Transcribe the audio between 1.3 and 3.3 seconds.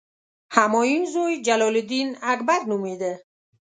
جلال الدین اکبر نومېده.